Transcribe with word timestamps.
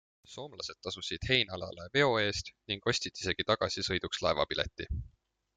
Soomlased 0.35 0.79
tasusid 0.87 1.27
Heinalale 1.31 1.85
veo 1.99 2.17
eest 2.23 2.49
ning 2.71 2.83
ostsid 2.93 3.23
isegi 3.25 3.47
tagasisõiduks 3.53 4.27
laevapileti. 4.29 4.93